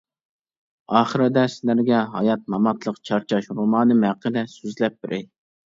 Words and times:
ئاخىرىدا 0.99 1.43
سىلەرگە 1.57 2.01
«ھايات-ماماتلىق 2.15 2.99
چارچاش» 3.11 3.53
رومانىم 3.61 4.05
ھەققىدە 4.11 4.47
سۆزلەپ 4.59 5.01
بېرەي. 5.05 5.29